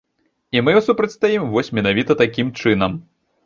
І 0.57 0.63
мы 0.67 0.73
супрацьстаім 0.87 1.47
вось 1.57 1.71
менавіта 1.79 2.19
такім 2.25 2.53
чынам. 2.61 3.01